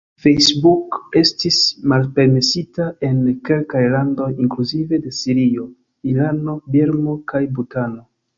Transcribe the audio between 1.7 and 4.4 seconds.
malpermesita en kelkaj landoj,